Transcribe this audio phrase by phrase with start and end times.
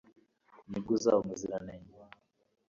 [0.69, 1.93] ni bwo uzaba umuziranenge